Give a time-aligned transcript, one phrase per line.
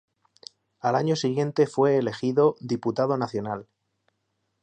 [0.79, 3.67] Al año siguiente fue elegido Diputado Nacional.